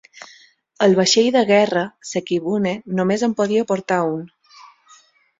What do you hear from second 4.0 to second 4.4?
un.